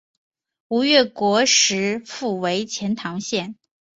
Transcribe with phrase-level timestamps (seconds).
[0.69, 3.55] 吴越国时复为钱唐县。